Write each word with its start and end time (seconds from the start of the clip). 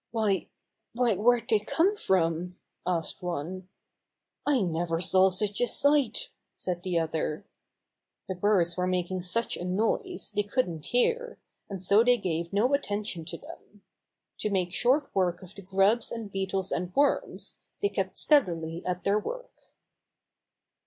"Why— 0.09 0.47
^v^hy 0.97 1.15
where'd 1.17 1.47
they 1.49 1.59
come 1.59 1.95
from?" 1.95 2.57
asked 2.87 3.21
one. 3.21 3.67
"I 4.47 4.61
never 4.61 4.99
saw 4.99 5.29
such 5.29 5.61
a 5.61 5.67
sight," 5.67 6.31
said 6.55 6.81
the 6.81 6.97
other. 6.97 7.45
The 8.27 8.33
birds 8.33 8.75
were 8.75 8.87
making 8.87 9.21
such 9.21 9.55
a 9.55 9.63
noise, 9.63 10.31
they 10.33 10.41
couldn't 10.41 10.87
hear, 10.87 11.37
and 11.69 11.83
so 11.83 12.03
they 12.03 12.17
gave 12.17 12.51
no 12.51 12.73
attention 12.73 13.25
to 13.25 13.37
them. 13.37 13.83
To 14.39 14.49
make 14.49 14.73
short 14.73 15.11
work 15.13 15.43
of 15.43 15.53
the 15.53 15.61
grubs 15.61 16.11
and 16.11 16.31
beetles 16.31 16.71
and 16.71 16.95
worms, 16.95 17.59
they 17.83 17.89
kept 17.89 18.17
steadily 18.17 18.83
at 18.83 19.03
their 19.03 19.19
work. 19.19 19.51